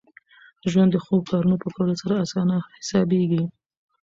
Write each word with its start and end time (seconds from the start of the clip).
ژوند 0.71 0.89
د 0.93 0.97
ښو 1.03 1.15
کارونو 1.29 1.55
په 1.63 1.67
کولو 1.75 1.93
سره 2.01 2.13
اسانه 2.23 2.57
حسابېږي. 2.77 3.43